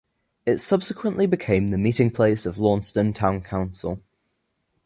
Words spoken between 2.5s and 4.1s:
Launceston Town Council.